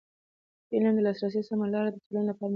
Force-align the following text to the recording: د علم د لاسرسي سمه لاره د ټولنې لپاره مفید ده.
د 0.67 0.69
علم 0.75 0.93
د 0.97 0.99
لاسرسي 1.07 1.41
سمه 1.49 1.65
لاره 1.73 1.89
د 1.91 1.97
ټولنې 2.03 2.25
لپاره 2.29 2.43
مفید 2.47 2.47
ده. 2.47 2.49